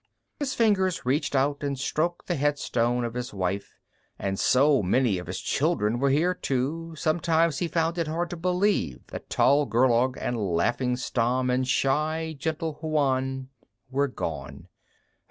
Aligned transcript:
His 0.39 0.55
fingers 0.55 1.05
reached 1.05 1.35
out 1.35 1.61
and 1.61 1.77
stroked 1.77 2.25
the 2.25 2.33
headstone 2.33 3.03
of 3.05 3.13
his 3.13 3.35
wife. 3.35 3.77
And 4.17 4.39
so 4.39 4.81
many 4.81 5.19
of 5.19 5.27
his 5.27 5.39
children 5.39 5.99
were 5.99 6.09
here, 6.09 6.33
too; 6.33 6.95
sometimes 6.95 7.59
he 7.59 7.67
found 7.67 7.99
it 7.99 8.07
hard 8.07 8.31
to 8.31 8.35
believe 8.35 9.05
that 9.09 9.29
tall 9.29 9.67
Gerlaug 9.67 10.17
and 10.19 10.39
laughing 10.55 10.95
Stamm 10.95 11.51
and 11.53 11.67
shy, 11.67 12.35
gentle 12.39 12.79
Huwan 12.81 13.49
were 13.91 14.07
gone. 14.07 14.69